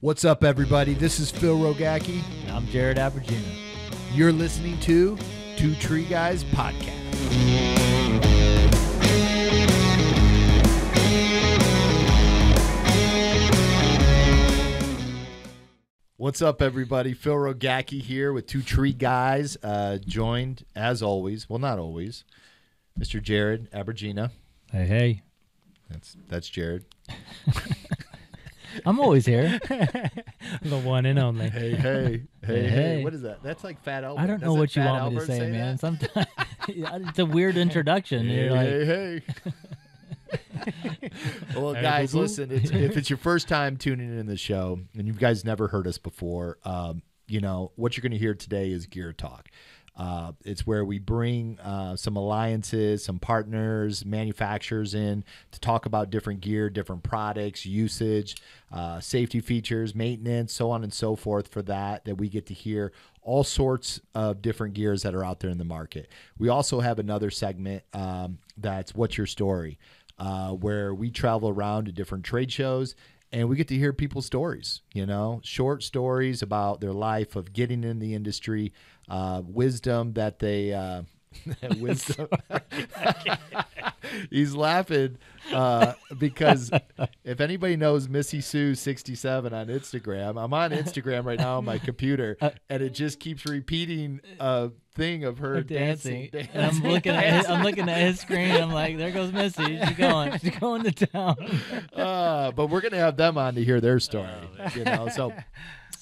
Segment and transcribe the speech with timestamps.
[0.00, 0.94] What's up, everybody?
[0.94, 2.22] This is Phil Rogacki.
[2.42, 3.42] And I'm Jared Abergina.
[4.14, 5.18] You're listening to
[5.56, 6.94] Two Tree Guys Podcast.
[16.16, 17.12] What's up, everybody?
[17.12, 21.50] Phil Rogacki here with Two Tree Guys, uh, joined as always.
[21.50, 22.22] Well, not always.
[22.96, 23.20] Mr.
[23.20, 24.30] Jared Abergina.
[24.70, 25.22] Hey, hey.
[25.90, 26.84] That's that's Jared.
[28.86, 29.58] I'm always here.
[30.62, 31.48] the one and only.
[31.50, 32.68] Hey, hey, hey, Hey, hey.
[32.68, 33.04] hey.
[33.04, 33.42] What is that?
[33.42, 34.20] That's like Fat Albert.
[34.22, 35.78] I don't know Doesn't what you Fat want me to Albert say, man.
[35.78, 36.26] Sometimes
[36.68, 38.26] it's a weird introduction.
[38.28, 39.22] Hey, You're like, hey, hey.
[41.54, 42.22] well, Hey, guys, boo-boo.
[42.22, 42.50] listen.
[42.52, 45.86] It's, if it's your first time tuning in the show and you guys never heard
[45.86, 49.48] us before, um, you know what you're going to hear today is gear talk.
[49.98, 56.08] Uh, it's where we bring uh, some alliances, some partners, manufacturers in to talk about
[56.08, 58.36] different gear, different products, usage,
[58.72, 61.48] uh, safety features, maintenance, so on and so forth.
[61.48, 62.92] For that, that we get to hear
[63.22, 66.08] all sorts of different gears that are out there in the market.
[66.38, 69.78] We also have another segment um, that's "What's Your Story,"
[70.18, 72.94] uh, where we travel around to different trade shows
[73.32, 74.82] and we get to hear people's stories.
[74.92, 78.72] You know, short stories about their life of getting in the industry,
[79.08, 80.72] uh, wisdom that they.
[80.72, 81.02] Uh,
[81.78, 82.28] wisdom.
[84.30, 85.18] He's laughing
[85.52, 86.70] uh, because
[87.24, 91.64] if anybody knows Missy Sue sixty seven on Instagram, I'm on Instagram right now on
[91.64, 92.36] my computer,
[92.68, 96.28] and it just keeps repeating a thing of her dancing.
[96.32, 96.50] dancing.
[96.54, 98.50] And I'm looking at his, I'm looking at his screen.
[98.50, 99.78] I'm like, there goes Missy.
[99.78, 100.38] She's going.
[100.38, 101.36] She's going to town.
[101.94, 104.28] uh, but we're gonna have them on to hear their story.
[104.74, 105.32] you know, so.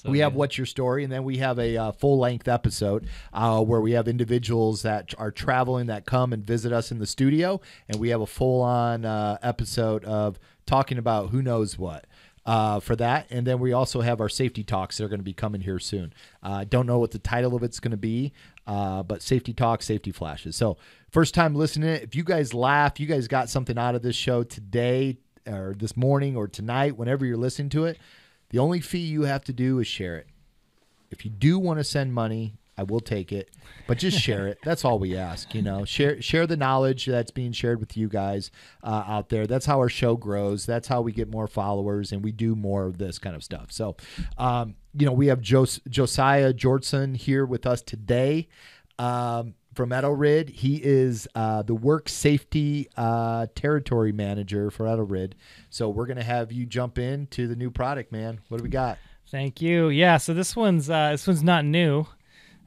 [0.03, 3.07] So we have what's your story, and then we have a uh, full length episode
[3.33, 7.07] uh, where we have individuals that are traveling that come and visit us in the
[7.07, 7.59] studio,
[7.89, 12.05] and we have a full on uh, episode of talking about who knows what.
[12.45, 15.23] Uh, for that, and then we also have our safety talks that are going to
[15.23, 16.13] be coming here soon.
[16.41, 18.31] I don't know what the title of it's going to be,
[18.65, 20.55] uh, but safety talks, safety flashes.
[20.55, 20.77] So,
[21.11, 24.43] first time listening, if you guys laugh, you guys got something out of this show
[24.43, 27.97] today, or this morning, or tonight, whenever you're listening to it,
[28.51, 30.27] the only fee you have to do is share it.
[31.11, 33.49] If you do want to send money, I will take it,
[33.87, 34.59] but just share it.
[34.63, 35.55] That's all we ask.
[35.55, 38.51] You know, share share the knowledge that's being shared with you guys
[38.83, 39.47] uh, out there.
[39.47, 40.65] That's how our show grows.
[40.65, 43.71] That's how we get more followers and we do more of this kind of stuff.
[43.71, 43.97] So,
[44.37, 48.47] um, you know, we have Jos- Josiah Jordson here with us today.
[48.99, 55.33] Um, from Edelrid, he is uh, the work safety uh, territory manager for Edelrid.
[55.69, 58.39] So we're gonna have you jump into the new product, man.
[58.49, 58.97] What do we got?
[59.29, 59.89] Thank you.
[59.89, 62.07] Yeah, so this one's uh, this one's not new,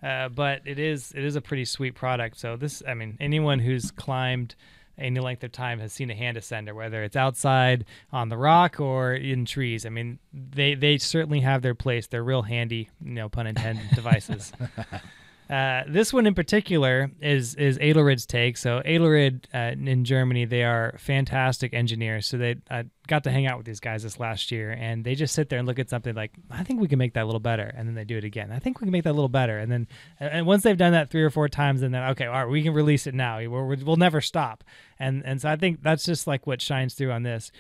[0.03, 2.39] uh, but it is it is a pretty sweet product.
[2.39, 4.55] So this, I mean, anyone who's climbed
[4.99, 8.81] any length of time has seen a hand ascender, whether it's outside on the rock
[8.81, 9.87] or in trees.
[9.87, 12.07] I mean, they they certainly have their place.
[12.07, 14.53] They're real handy, you know, pun intended, devices.
[15.51, 18.57] Uh, this one in particular is is Edelrid's take.
[18.57, 22.27] So Edelrid uh, in Germany, they are fantastic engineers.
[22.27, 25.17] So they I got to hang out with these guys this last year, and they
[25.17, 27.27] just sit there and look at something like, I think we can make that a
[27.27, 28.53] little better, and then they do it again.
[28.53, 29.89] I think we can make that a little better, and then
[30.21, 32.73] and once they've done that three or four times, then okay, all right, we can
[32.73, 33.39] release it now.
[33.39, 34.63] We're, we're, we'll never stop.
[35.01, 37.51] And and so I think that's just like what shines through on this.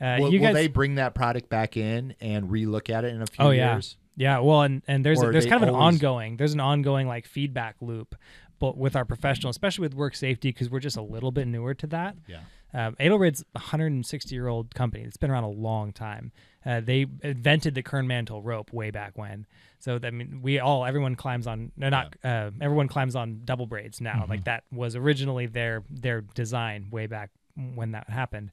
[0.00, 3.22] Uh, will, you will they bring that product back in and relook at it in
[3.22, 3.96] a few Oh, years?
[3.98, 7.06] Yeah, well, and and there's Or there's kind of an always- ongoing there's an ongoing
[7.06, 8.14] like feedback loop,
[8.58, 11.74] but with our professional, especially with work safety, because we're just a little bit newer
[11.74, 12.16] to that.
[12.26, 12.40] Yeah.
[12.74, 15.04] Um, Edelrid's a 160 year old company.
[15.04, 16.32] It's been around a long time.
[16.64, 19.46] Uh, they invented the Kern mantle rope way back when.
[19.78, 23.66] So I mean, we all everyone climbs on no, not uh, everyone climbs on double
[23.66, 24.26] braids now.
[24.28, 27.30] Like that was originally their their design way back
[27.74, 28.50] when that happened.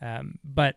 [0.00, 0.76] Um, but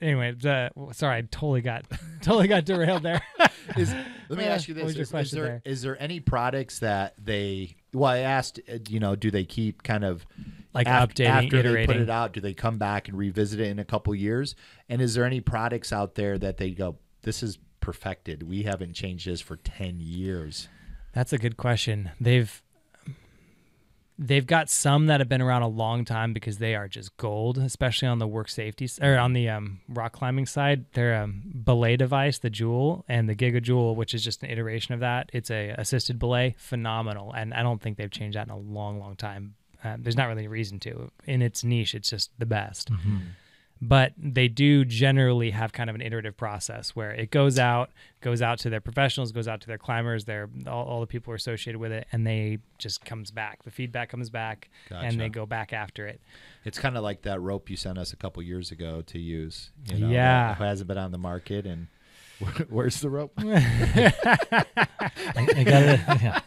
[0.00, 1.84] anyway, the, sorry, I totally got
[2.22, 3.22] totally got derailed there.
[3.78, 3.94] Is,
[4.28, 5.62] let me Uh, ask you what this: was your is, is there there?
[5.64, 7.76] is there any products that they?
[7.94, 10.26] Well, I asked, uh, you know, do they keep kind of
[10.74, 12.32] Like af- updating, after they put it out?
[12.32, 14.54] Do they come back and revisit it in a couple years?
[14.90, 18.42] And is there any products out there that they go, this is perfected?
[18.42, 20.68] We haven't changed this for ten years.
[21.14, 22.10] That's a good question.
[22.20, 22.62] They've
[24.18, 27.58] they've got some that have been around a long time because they are just gold,
[27.58, 30.84] especially on the work safety or on the um, rock climbing side.
[30.92, 34.94] Their um, belay device, the Jul, and the Giga Jul, which is just an iteration
[34.94, 35.30] of that.
[35.32, 38.98] It's a assisted belay, phenomenal, and I don't think they've changed that in a long,
[38.98, 39.54] long time.
[39.82, 41.10] Uh, there's not really a reason to.
[41.26, 42.90] In its niche, it's just the best.
[43.88, 47.90] But they do generally have kind of an iterative process where it goes out
[48.20, 51.30] goes out to their professionals goes out to their climbers their all, all the people
[51.30, 55.20] who are associated with it and they just comes back the feedback comes back and
[55.20, 56.20] they go back after it
[56.64, 59.70] It's kind of like that rope you sent us a couple years ago to use.
[59.92, 60.54] You know, Yeah.
[60.58, 61.88] that hasn't been on the market, and
[62.68, 63.32] Where's the rope?
[63.38, 63.44] I,
[65.36, 66.00] I got it.
[66.24, 66.40] Yeah.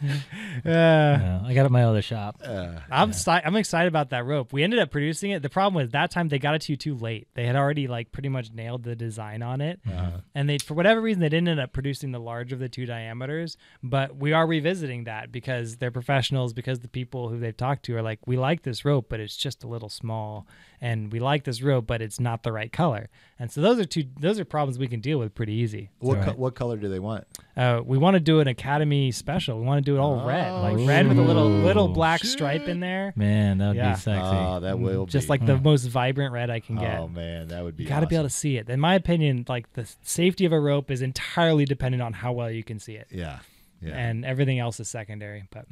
[0.64, 2.40] Uh, Yeah, I got it at my other shop.
[2.44, 4.52] Uh, I'm si- I'm excited about that rope.
[4.52, 5.40] We ended up producing it.
[5.42, 7.28] The problem was that time they got it to you too late.
[7.34, 10.74] They had already like pretty much nailed the design on it, uh, and they for
[10.74, 13.56] whatever reason they didn't end up producing the large of the two diameters.
[13.82, 16.52] But we are revisiting that because they're professionals.
[16.52, 19.36] Because the people who they've talked to are like, we like this rope, but it's
[19.36, 20.46] just a little small,
[20.80, 23.08] and we like this rope, but it's not the right color.
[23.40, 25.90] And so those are two those are problems we can deal with pretty easy.
[26.00, 27.24] what co- what color do they want?
[27.56, 29.60] Uh, we want to do an Academy special.
[29.60, 31.94] We want to do it all red, Oh, like red with a little little shit.
[31.94, 33.12] black stripe in there.
[33.14, 33.92] Man, that would Yeah.
[33.94, 34.20] be sexy.
[34.36, 35.30] Oh, that will just be.
[35.30, 36.98] like the most vibrant red I can get.
[36.98, 37.84] Oh man, that would be.
[37.84, 38.68] you got to be able to see it.
[38.68, 42.50] In my opinion, like the safety of a rope is entirely dependent on how well
[42.50, 43.38] you can see it, Yeah,
[43.80, 43.96] yeah.
[43.96, 45.44] and everything else is secondary.
[45.52, 45.66] But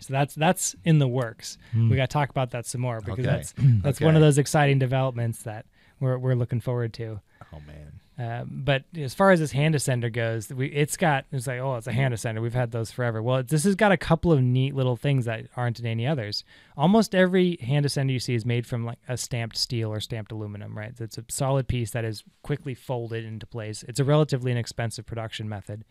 [0.00, 1.56] so that's that's in the works.
[1.72, 1.88] Hmm.
[1.88, 3.22] We got to talk about that some more because Okay.
[3.22, 5.64] that's that's one of those exciting developments that
[6.04, 7.20] we're we're looking forward to.
[7.52, 8.00] oh man.
[8.16, 11.74] Uh, but as far as this hand ascender goes, we it's got it's like oh
[11.74, 12.40] it's a hand ascender.
[12.40, 13.20] We've had those forever.
[13.20, 16.44] Well, this has got a couple of neat little things that aren't in any others.
[16.76, 20.30] Almost every hand ascender you see is made from like a stamped steel or stamped
[20.30, 20.92] aluminum, right?
[21.00, 23.82] It's a solid piece that is quickly folded into place.
[23.88, 25.84] It's a relatively inexpensive production method.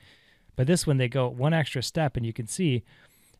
[0.55, 2.83] But this one they go one extra step, and you can see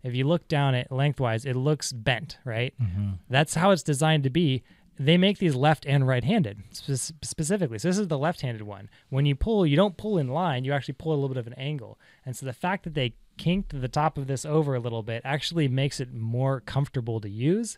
[0.04, 2.74] if you look down it lengthwise, it looks bent, right?
[2.82, 3.20] Mhm.
[3.30, 4.62] That's how it's designed to be.
[5.00, 7.80] They make these left and right handed spe- specifically.
[7.80, 8.90] So, this is the left handed one.
[9.10, 11.48] When you pull, you don't pull in line, you actually pull a little bit of
[11.48, 12.00] an angle.
[12.26, 15.24] And so, the fact that they kinked the top of this over a little bit
[15.26, 17.78] actually makes it more comfortable to use.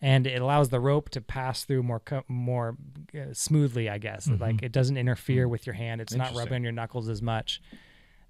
[0.00, 2.76] And it allows the rope to pass through more co- more
[3.14, 4.28] uh, smoothly, I guess.
[4.28, 6.00] Like it doesn't interfere with your hand.
[6.00, 7.60] It's not rubbing on your knuckles as much.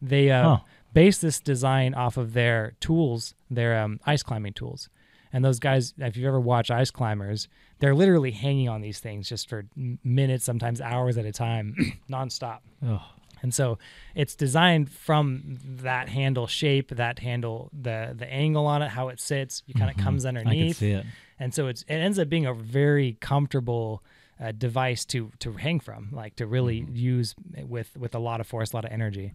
[0.01, 0.59] They uh, Huh.
[0.93, 4.89] base this design off of their tools, their um, ice climbing tools.
[5.33, 7.49] And those guys, if you've ever watched ice climbers,
[7.85, 9.67] they're literally hanging on these things just for
[10.03, 11.75] minutes, sometimes hours at a time,
[12.11, 12.61] nonstop.
[12.87, 13.01] Ugh.
[13.43, 13.79] And so
[14.15, 19.21] it's designed from that handle shape, that handle, the the angle on it, how it
[19.21, 19.63] sits.
[19.67, 20.03] You kind of Mhm.
[20.05, 21.05] comes I can underneath, see it.
[21.39, 24.03] and so it's it ends up being a very comfortable
[24.41, 26.97] uh, device to to hang from, like to really Mm-hmm.
[26.97, 27.35] use
[27.69, 29.35] with with a lot of force, a lot of energy.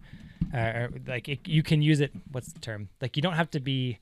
[0.52, 2.10] Uh, like it, you can use it.
[2.32, 2.88] What's the term?
[3.00, 4.00] Like you don't have to be.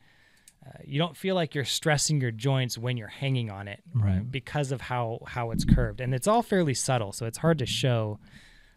[0.68, 4.28] Uh, you don't feel like you're stressing your joints when you're hanging on it Right.
[4.30, 7.66] because of how how it's curved, and it's all fairly subtle, so it's hard to
[7.66, 8.18] show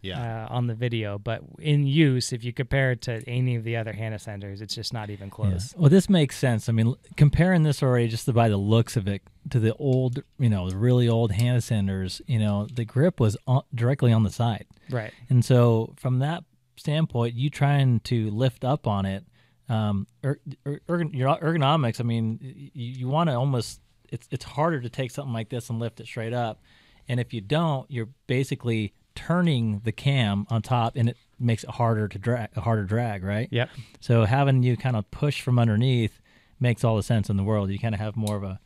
[0.00, 0.46] Yeah.
[0.50, 1.18] uh, on the video.
[1.18, 4.74] But in use, if you compare it to any of the other hand ascenders, it's
[4.74, 5.34] just not even Yeah.
[5.34, 5.74] close.
[5.76, 6.68] Well, this makes sense.
[6.68, 10.48] I mean, comparing this already just by the looks of it to the old, you
[10.48, 14.66] know, really old hand ascenders, you know, the grip was on, directly on the side.
[14.90, 15.12] Right.
[15.30, 16.42] And so, from that
[16.76, 19.24] standpoint, you trying to lift up on it,
[19.72, 20.80] um, er, er,
[21.12, 22.00] your ergonomics.
[22.00, 23.80] I mean, you, you want to almost.
[24.10, 26.60] It's it's harder to take something like this and lift it straight up,
[27.08, 31.70] and if you don't, you're basically turning the cam on top, and it makes it
[31.70, 33.48] harder to drag, a harder drag, right?
[33.50, 33.70] Yep.
[34.00, 36.20] So having you kind of push from underneath
[36.60, 37.70] makes all the sense in the world.
[37.70, 38.60] You kind of have more of a,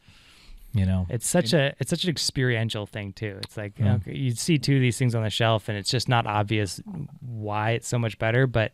[0.72, 3.38] you know, It's such a it's such an experiential thing too.
[3.44, 3.94] It's like Yeah.
[3.94, 6.80] okay, you see two of these things on the shelf, and it's just not obvious
[7.20, 8.46] why it's so much better.
[8.46, 8.72] But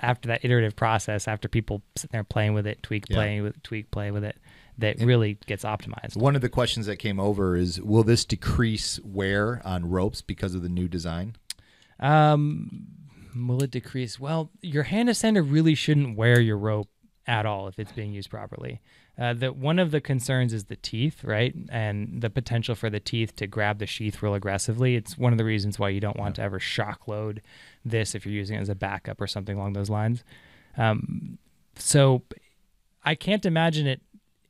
[0.00, 3.16] after that iterative process, after people sit there playing with it, tweak, Yeah.
[3.16, 4.36] playing with tweak, play with it,
[4.78, 6.16] that really gets optimized.
[6.16, 10.54] One of the questions that came over is will this decrease wear on ropes because
[10.54, 11.36] of the new design?
[11.98, 12.86] Um,
[13.34, 14.20] will it decrease?
[14.20, 16.88] Well, your hand ascender really shouldn't wear your rope
[17.26, 18.80] at all if it's being used properly.
[19.18, 23.00] Uh, the one of the concerns is the teeth, right, and the potential for the
[23.00, 24.94] teeth to grab the sheath real aggressively.
[24.94, 27.42] It's one of the reasons why you don't want to ever shock load
[27.84, 30.22] this if you're using it as a backup or something along those lines.
[30.76, 31.38] Um,
[31.76, 32.22] so
[33.04, 34.02] I can't imagine it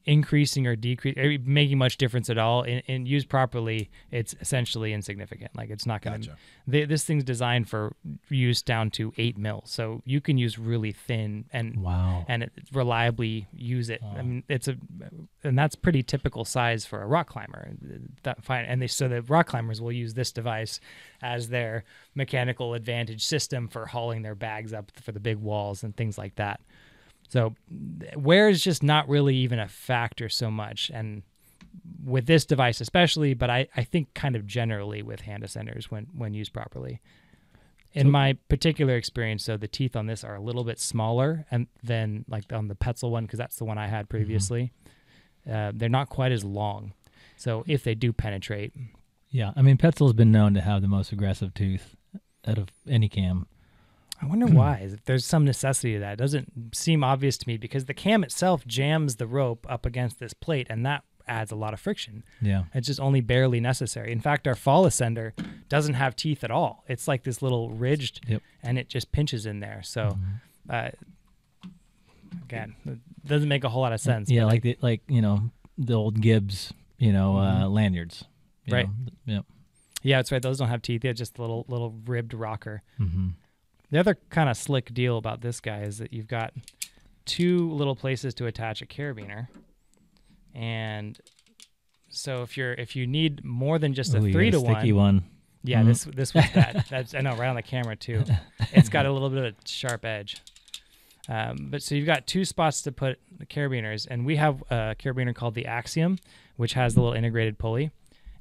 [0.07, 2.63] increasing or decreasing, making much difference at all.
[2.63, 5.51] and, in used properly, it's essentially insignificant.
[5.57, 6.29] Like it's not going to.
[6.29, 6.87] Gotcha.
[6.87, 7.95] This thing's designed for
[8.29, 12.25] use down to eight mil, so you can use really thin and wow.
[12.29, 14.01] and it, reliably use it.
[14.03, 14.77] I mean, it's a,
[15.43, 17.71] and that's pretty typical size for a rock climber.
[18.23, 20.81] That fine, and they so the rock climbers will use this device
[21.21, 21.85] as their
[22.15, 26.37] mechanical advantage system for hauling their bags up for the big walls and things like
[26.37, 26.61] that.
[27.29, 27.55] So
[28.17, 31.23] wear is just not really even a factor so much, and
[32.05, 36.07] with this device especially, but I, I think kind of generally with hand ascenders when
[36.17, 37.01] when used properly.
[37.93, 41.47] In So- my particular experience, though, the teeth on this are a little bit smaller
[41.51, 44.73] and than like on the Petzl one because that's the one I had previously.
[45.51, 46.93] Uh, they're not quite as long,
[47.37, 48.73] so if they do penetrate,
[49.31, 51.97] Yeah, I mean, Petzl's been known to have the most aggressive tooth
[52.47, 53.47] out of any cam.
[54.23, 54.77] I wonder why.
[54.93, 58.25] If there's some necessity to that, it doesn't seem obvious to me because the cam
[58.25, 62.23] itself jams the rope up against this plate, and that adds a lot of friction.
[62.41, 62.65] Yeah.
[62.73, 64.13] It's just only barely necessary.
[64.13, 65.33] In fact, our fall ascender
[65.69, 66.85] doesn't have teeth at all.
[66.89, 68.43] It's like this little ridged, Yep.
[68.63, 69.83] and it just pinches in there.
[69.83, 70.17] So,
[70.71, 70.95] Mhm.
[71.65, 71.69] uh,
[72.45, 74.31] again, it doesn't make a whole lot of sense.
[74.31, 77.73] Yeah, like the like you know the old Gibbs, you know, uh, Mhm.
[77.73, 78.25] lanyards.
[78.65, 78.89] you Right.
[78.89, 79.35] know.
[79.35, 79.45] Yep.
[80.03, 80.43] yeah, that's right.
[80.43, 81.03] Those don't have teeth.
[81.03, 82.83] They're just a little little ribbed rocker.
[82.99, 83.29] Mm-hmm.
[83.97, 86.53] The other kind of slick deal about this guy is that you've got
[87.25, 89.49] two little places to attach a carabiner,
[90.55, 91.19] and
[92.11, 94.93] so if you're if you need more than just a Ooh, three to a sticky
[94.93, 95.25] one, one.
[95.65, 95.87] yeah, Mhm.
[95.87, 96.85] this this was that.
[96.91, 98.23] That's I know right on the camera too.
[98.75, 100.43] It's got a little bit of a sharp edge.
[101.31, 104.95] Um, but so you've got two spots to put the carabiners, and we have a
[104.99, 106.19] carabiner called the Axiom,
[106.57, 107.93] which has the little integrated pulley,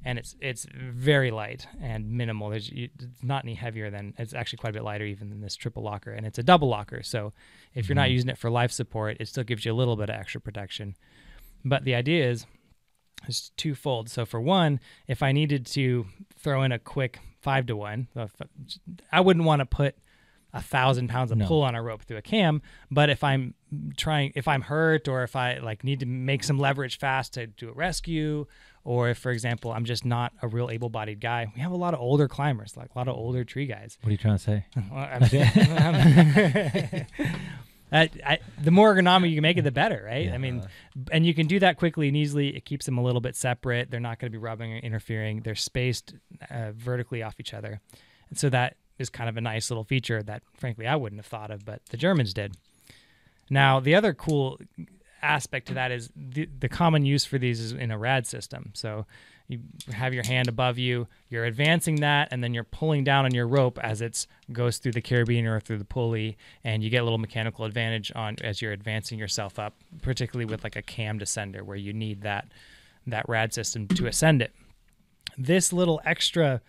[0.06, 2.48] and it's it's very light and minimal.
[2.50, 5.40] There's you, it's not any heavier than it's actually quite a bit lighter even than
[5.40, 7.02] this triple locker, and it's a double locker.
[7.02, 7.32] So
[7.74, 8.12] if you're not Mhm.
[8.12, 10.94] using it for life support, it still gives you a little bit of extra protection.
[11.64, 12.46] But the idea is
[13.26, 14.08] it's twofold.
[14.08, 16.06] So for one, if I needed to
[16.38, 18.06] throw in a quick five to one,
[19.10, 19.96] I wouldn't want to put
[20.56, 21.46] a thousand pounds of No.
[21.46, 22.62] pull on a rope through a cam.
[22.90, 23.54] But if I'm
[23.96, 27.46] trying, if I'm hurt, or if I like need to make some leverage fast to
[27.46, 28.46] do a rescue,
[28.84, 31.92] or if, for example, I'm just not a real able-bodied guy, we have a lot
[31.92, 33.98] of older climbers, like a lot of older tree guys.
[34.02, 34.64] What are you trying to say?
[34.90, 35.22] Well, I'm-
[37.92, 40.28] I, I, the more ergonomic you can make it, the better, right?
[40.32, 40.66] I mean,
[41.12, 42.48] and you can do that quickly and easily.
[42.56, 43.92] It keeps them a little bit separate.
[43.92, 45.42] They're not going to be rubbing or interfering.
[45.42, 46.12] They're spaced
[46.50, 47.80] uh, vertically off each other,
[48.28, 51.26] and so that is kind of a nice little feature that, frankly, I wouldn't have
[51.26, 52.56] thought of, but the Germans did.
[53.50, 54.58] Now, the other cool
[55.22, 58.70] aspect to that is the, the common use for these is in a rad system.
[58.74, 59.06] So
[59.48, 59.60] you
[59.92, 63.46] have your hand above you, you're advancing that, and then you're pulling down on your
[63.46, 67.04] rope as it goes through the carabiner or through the pulley, and you get a
[67.04, 71.62] little mechanical advantage on as you're advancing yourself up, particularly with like a cam descender
[71.62, 72.48] where you need that
[73.08, 74.52] that rad system to ascend it.
[75.38, 76.60] This little extra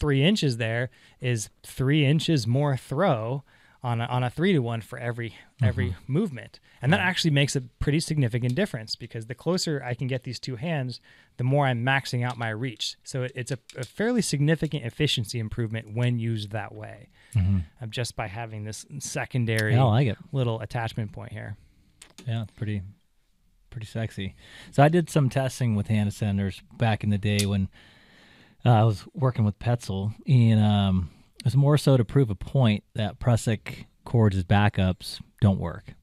[0.00, 0.90] three inches there
[1.20, 3.44] is three inches more throw
[3.82, 7.56] on a, on a three to one for every every movement, and that actually makes
[7.56, 11.00] a pretty significant difference because the closer I can get these two hands,
[11.38, 12.96] the more I'm maxing out my reach.
[13.04, 17.62] So it, it's a, a fairly significant efficiency improvement when used that way, Mhm.
[17.80, 20.18] uh, just by having this secondary Yeah, I like it.
[20.30, 21.56] little attachment point here.
[22.26, 22.82] Yeah, pretty,
[23.70, 24.34] pretty sexy.
[24.72, 27.68] So I did some testing with hand ascenders back in the day when
[28.64, 32.34] uh, I was working with Petzl, and um, it was more so to prove a
[32.34, 35.94] point that Prusik cords as backups don't work.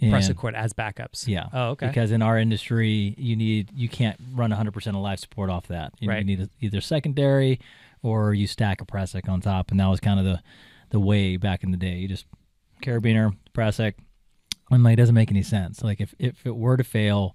[0.00, 1.26] And- Press cord as backups.
[1.28, 1.46] Yeah.
[1.52, 1.88] Oh, okay.
[1.88, 5.92] Because in our industry, you need you can't run 100% of life support off that.
[6.00, 6.18] You, Right.
[6.20, 7.60] you need a, either secondary
[8.02, 10.40] or you stack a Prusik on top, and that was kind of the
[10.88, 11.96] the way back in the day.
[11.96, 12.24] You just
[12.82, 13.94] carabiner Prusik.
[14.70, 15.82] And like, it doesn't make any sense.
[15.84, 17.34] Like if if it were to fail,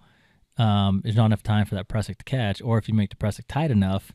[0.57, 3.15] um, there's not enough time for that Prusik to catch, or if you make the
[3.15, 4.11] Prusik tight enough,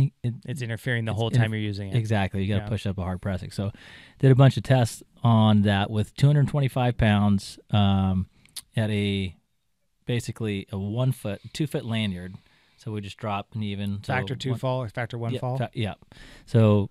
[0.00, 0.12] it,
[0.44, 1.96] It's interfering the It's whole inter- time you're using it.
[1.96, 2.42] Exactly.
[2.42, 2.68] You got to Yeah.
[2.68, 3.50] push up a hard pressing.
[3.50, 3.70] So,
[4.18, 8.26] did a bunch of tests on that with 225 pounds um,
[8.76, 9.36] at a
[10.06, 12.34] basically a one foot, two foot lanyard.
[12.76, 15.38] So we just drop an even so Factor two one- fall or factor one yeah,
[15.40, 15.56] fall.
[15.58, 15.94] fa- yeah.
[16.46, 16.90] So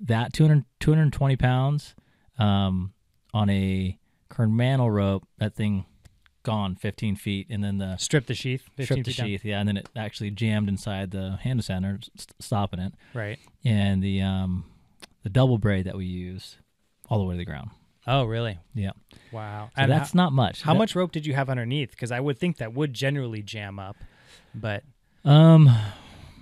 [0.00, 1.94] that 200, 220 pounds
[2.38, 2.92] um,
[3.34, 3.98] on a
[4.30, 5.84] Kernmantle rope, that thing
[6.42, 8.62] gone 15 feet, and then the Strip the sheath.
[8.76, 9.26] 15 stripped the down.
[9.26, 11.98] sheath, yeah, and then it actually jammed inside the hand center,
[12.40, 13.38] stopping it Right.
[13.64, 14.64] and the um
[15.22, 16.56] the double braid that we use
[17.08, 17.70] all the way to the ground.
[18.06, 18.58] Oh, really?
[18.74, 18.90] Yeah.
[19.30, 19.70] Wow.
[19.76, 20.62] So and that's how, not much.
[20.62, 21.92] how That- much rope did you have underneath?
[21.92, 23.96] Because I would think that would generally jam up,
[24.54, 24.82] but
[25.24, 25.68] Um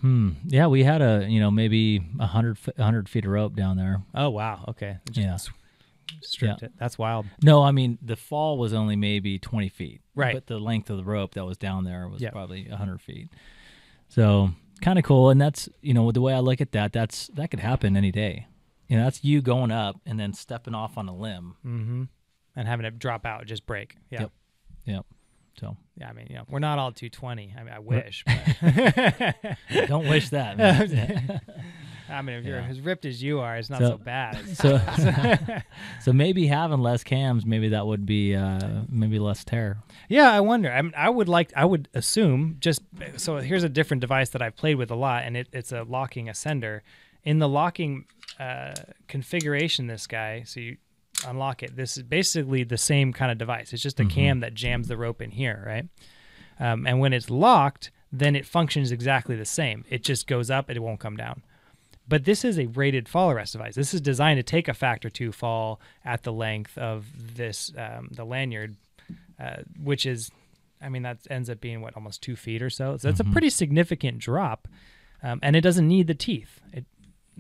[0.01, 0.31] hmm.
[0.47, 4.01] Yeah, we had a, you know, maybe a hundred hundred feet of rope down there.
[4.15, 5.37] oh wow, okay, Just Yeah.
[6.23, 6.73] Stripped it.
[6.79, 7.27] That's wild.
[7.43, 10.01] No, I mean the fall was only maybe twenty feet.
[10.15, 10.35] Right.
[10.35, 12.31] But the length of the rope that was down there was Yeah.
[12.31, 13.29] probably a hundred feet.
[14.09, 14.51] So
[14.81, 15.31] kind of cool.
[15.31, 18.11] And that's you know, the way I look at that, that's that could happen any
[18.11, 18.47] day.
[18.89, 21.55] You know, that's you going up and then stepping off on a limb.
[21.65, 22.05] Mm-hmm.
[22.57, 23.97] And having it drop out, just break.
[24.11, 24.23] Yeah.
[24.23, 24.31] Yep.
[24.87, 25.07] Yep.
[25.61, 26.09] So Yeah.
[26.09, 27.55] I mean, you know, we're not all 220.
[27.57, 28.25] I mean, I wish.
[28.27, 29.47] But
[29.89, 30.57] don't wish that.
[32.11, 32.67] I mean, if you're Yeah.
[32.67, 34.49] as ripped as you are, it's not So- so, bad.
[34.57, 34.79] so
[36.01, 40.41] so maybe having less cams maybe that would be uh maybe less tear Yeah, I
[40.41, 40.71] wonder.
[40.73, 41.53] I mean, I would like.
[41.57, 42.83] I would assume just
[43.17, 43.37] so.
[43.39, 46.27] Here's a different device that I've played with a lot, and it, it's a locking
[46.27, 46.81] ascender.
[47.23, 48.07] In the locking
[48.39, 48.73] uh,
[49.09, 50.77] configuration, this guy, so you
[51.27, 51.77] unlock it.
[51.77, 53.73] This is basically the same kind of device.
[53.75, 54.11] It's just a Mhm.
[54.11, 55.87] cam that jams the rope in here, right?
[56.59, 59.85] Um, and when it's locked, then it functions exactly the same.
[59.91, 61.43] It just goes up, it won't come down.
[62.11, 63.75] But this is a rated fall arrest device.
[63.75, 68.09] This is designed to take a factor two fall at the length of this um,
[68.11, 68.77] the lanyard,
[69.43, 70.31] uh, which is
[70.83, 72.97] I mean, that ends up being what almost two feet or so.
[72.97, 74.67] So that's a pretty significant drop,
[75.23, 76.61] um, and it doesn't need the teeth.
[76.73, 76.85] It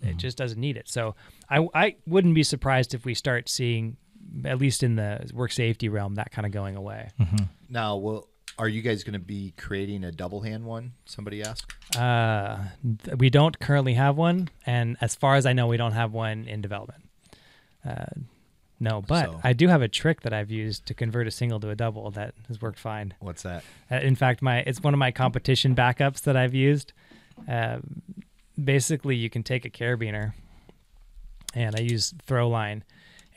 [0.03, 0.89] it just doesn't need it.
[0.89, 1.15] So
[1.49, 3.97] I I wouldn't be surprised if we start seeing,
[4.45, 7.11] at least in the work safety realm, that kind of going away.
[7.69, 8.29] Now, well,
[8.61, 10.93] are you guys going to be creating a double hand one?
[11.07, 11.73] Somebody asked.
[11.97, 12.59] Uh,
[13.05, 16.13] th- we don't currently have one, and as far as I know, we don't have
[16.13, 17.05] one in development.
[17.85, 18.05] Uh,
[18.79, 21.59] no, but So- I do have a trick that I've used to convert a single
[21.61, 23.15] to a double that has worked fine.
[23.21, 23.65] What's that?
[23.91, 26.93] Uh, in fact, my it's one of my competition backups that I've used.
[27.49, 27.79] Uh,
[28.63, 30.35] basically, you can take a carabiner,
[31.55, 32.85] and I use throw line,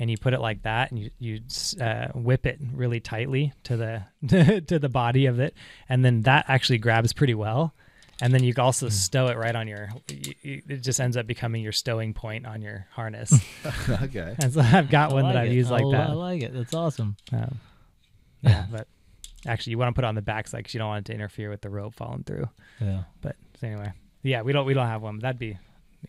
[0.04, 1.40] and you put it like that, and you you
[1.82, 5.56] uh, whip it really tightly to the to the body of it,
[5.88, 7.74] and then that actually grabs pretty well.
[8.22, 9.90] And then you can also stow it right on your.
[10.10, 13.34] y- y- It just ends up becoming your stowing point on your harness.
[13.90, 14.36] okay.
[14.40, 16.10] and so I've got I one that like I've used I like that.
[16.10, 16.54] I like it.
[16.54, 17.16] That's awesome.
[17.32, 17.60] Um,
[18.42, 18.88] yeah, but
[19.48, 21.16] actually, you want to put it on the backside because you don't want it to
[21.16, 22.48] interfere with the rope falling through.
[22.80, 23.04] Yeah.
[23.22, 23.92] But so anyway,
[24.22, 25.20] yeah, we don't we don't have one.
[25.20, 25.58] That'd be,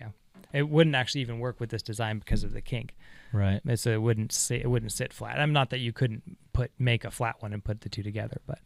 [0.01, 0.09] yeah,
[0.55, 2.95] it wouldn't actually even work with this design because of the kink.
[3.33, 3.61] Right.
[3.75, 5.39] So it wouldn't sit, it wouldn't sit flat.
[5.41, 8.41] I'm not that you couldn't put make a flat one and put the two together,
[8.47, 8.61] but,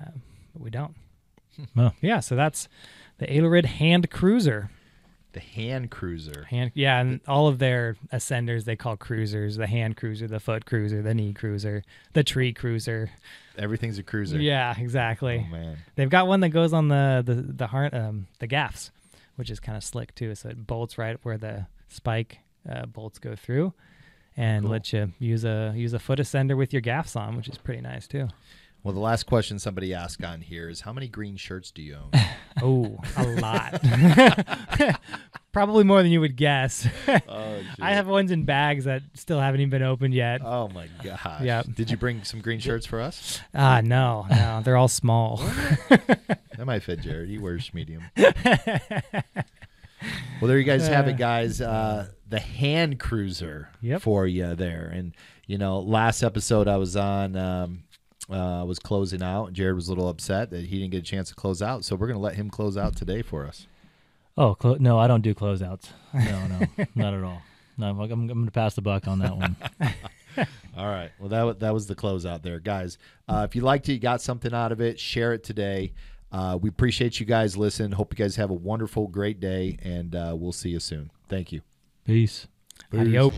[0.00, 0.94] um, but we don't.
[1.74, 1.94] Well.
[2.00, 2.68] Yeah, so that's
[3.18, 4.70] the Edelrid Hand Cruiser.
[5.32, 6.46] The hand cruiser.
[6.48, 10.64] Hand, yeah, and all of their ascenders they call cruisers: the hand cruiser, the foot
[10.64, 13.10] cruiser, the knee cruiser, the tree cruiser.
[13.58, 14.40] Everything's a cruiser.
[14.40, 15.44] Yeah, exactly.
[15.46, 15.76] Oh man.
[15.96, 18.90] They've got one that goes on the the the har- um, the gaffs,
[19.38, 20.34] which is kind of slick too.
[20.34, 23.72] So it bolts right where the spike uh, bolts go through,
[24.36, 24.70] and Cool.
[24.72, 27.80] let you use a use a foot ascender with your gaffs on, which is pretty
[27.80, 28.28] nice too.
[28.84, 31.96] Well, the last question somebody asked on here is how many green shirts do you
[31.96, 32.10] own?
[32.60, 33.80] Oh, a lot.
[35.52, 36.88] Probably more than you would guess.
[37.28, 40.40] oh, I have ones in bags that still haven't even been opened yet.
[40.44, 41.40] Oh my gosh.
[41.42, 41.62] Yeah.
[41.62, 43.40] Did you bring some green shirts for us?
[43.54, 45.40] Ah, no, no, they're all small.
[46.58, 47.28] That might fit Jared.
[47.28, 48.02] He wears medium.
[48.16, 48.32] well,
[50.42, 51.60] there you guys have it, guys.
[51.60, 54.02] Uh, the hand cruiser Yep.
[54.02, 54.90] for you there.
[54.92, 55.14] And,
[55.46, 57.84] you know, last episode I was on um,
[58.28, 59.52] uh, was closing out.
[59.52, 61.84] Jared was a little upset that he didn't get a chance to close out.
[61.84, 63.66] So we're going to let him close out today for us.
[64.36, 65.90] Oh clo- no, I don't do closeouts.
[66.12, 67.42] No, no, not at all.
[67.76, 69.56] No, I'm, I'm going to pass the buck on that one.
[70.76, 71.10] All right.
[71.18, 72.98] Well, that, that was the closeout there, guys.
[73.28, 75.92] Uh, if you liked it, you got something out of it, share it today.
[76.30, 77.92] Uh, we appreciate you guys listening.
[77.92, 81.10] Hope you guys have a wonderful, great day, and uh, we'll see you soon.
[81.28, 81.62] Thank you.
[82.04, 82.46] Peace.
[82.92, 83.34] Adios.